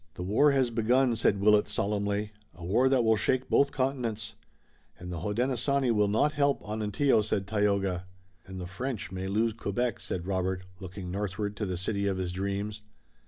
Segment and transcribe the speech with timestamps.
[0.15, 4.33] "The war has begun," said Willet solemnly, "a war that will shake both continents."
[4.97, 8.07] "And the Hodenosaunee will not help Onontio," said Tayoga.
[8.47, 12.31] "And the French may lose Quebec," said Robert looking northward to the city of his
[12.31, 12.81] dreams.